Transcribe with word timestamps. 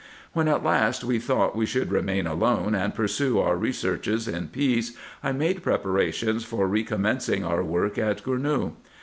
When 0.33 0.47
at 0.47 0.63
last 0.63 1.03
we 1.03 1.19
thought 1.19 1.55
we 1.55 1.67
should 1.67 1.91
remain 1.91 2.25
alone, 2.25 2.73
and 2.73 2.95
pursue 2.95 3.37
our 3.37 3.55
researches 3.55 4.27
in 4.27 4.47
peace, 4.47 4.97
I 5.21 5.31
made 5.31 5.61
preparations 5.61 6.43
for 6.43 6.67
recommencing 6.67 7.45
our 7.45 7.63
work 7.63 7.99
at 7.99 8.23
Gournou. 8.23 8.71